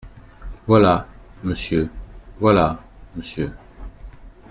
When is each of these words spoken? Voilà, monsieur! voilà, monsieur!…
Voilà, 0.65 1.07
monsieur! 1.43 1.87
voilà, 2.39 2.81
monsieur!… 3.15 3.51